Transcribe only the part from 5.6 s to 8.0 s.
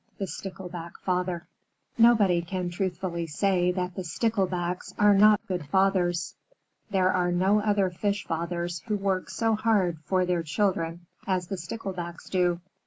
fathers. There are no other